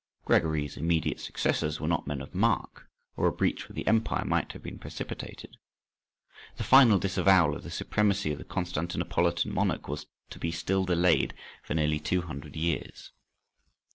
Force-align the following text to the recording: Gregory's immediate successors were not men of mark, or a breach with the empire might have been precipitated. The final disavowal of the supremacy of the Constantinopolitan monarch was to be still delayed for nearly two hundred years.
Gregory's 0.25 0.77
immediate 0.77 1.19
successors 1.19 1.79
were 1.79 1.87
not 1.87 2.07
men 2.07 2.21
of 2.21 2.33
mark, 2.33 2.89
or 3.15 3.27
a 3.27 3.31
breach 3.31 3.67
with 3.67 3.75
the 3.75 3.85
empire 3.85 4.25
might 4.25 4.51
have 4.53 4.63
been 4.63 4.79
precipitated. 4.79 5.57
The 6.57 6.63
final 6.63 6.97
disavowal 6.97 7.53
of 7.55 7.61
the 7.61 7.69
supremacy 7.69 8.31
of 8.31 8.39
the 8.39 8.43
Constantinopolitan 8.43 9.53
monarch 9.53 9.87
was 9.87 10.07
to 10.31 10.39
be 10.39 10.49
still 10.49 10.85
delayed 10.85 11.35
for 11.61 11.75
nearly 11.75 11.99
two 11.99 12.23
hundred 12.23 12.55
years. 12.55 13.11